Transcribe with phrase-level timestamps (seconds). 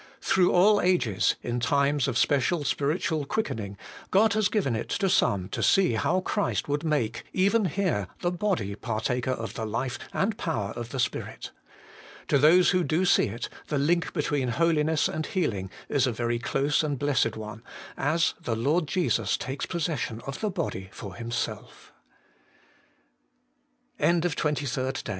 [0.19, 3.77] Through all ages, In times of special spiritual quickening,
[4.09, 8.31] God has given It to some to see how Christ would make, even here, the
[8.31, 11.51] body partaker of the life and power of the Spirit.
[12.29, 16.39] To those who do see It, the link between Holiness and Healing Is a very
[16.39, 17.61] close and blessed one,
[17.95, 19.79] OM the Lord Jesus takes po